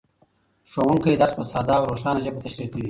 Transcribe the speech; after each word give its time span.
ښوونکی 0.71 1.19
درس 1.21 1.33
په 1.37 1.43
ساده 1.51 1.73
او 1.79 1.89
روښانه 1.91 2.19
ژبه 2.25 2.39
تشریح 2.45 2.67
کوي 2.71 2.79